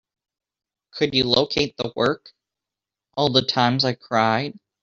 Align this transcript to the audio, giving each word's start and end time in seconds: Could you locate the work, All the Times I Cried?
Could 0.93 1.13
you 1.13 1.25
locate 1.25 1.77
the 1.77 1.93
work, 1.95 2.31
All 3.15 3.31
the 3.31 3.43
Times 3.43 3.85
I 3.85 3.93
Cried? 3.93 4.57